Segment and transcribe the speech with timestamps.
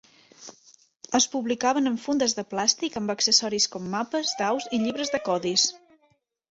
[1.19, 5.73] Es publicaven en fundes de plàstic amb accessoris com mapes, daus i llibres de codis.